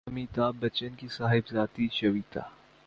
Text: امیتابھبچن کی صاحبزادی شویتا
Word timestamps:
امیتابھبچن 0.07 0.95
کی 0.97 1.07
صاحبزادی 1.07 1.87
شویتا 1.93 2.41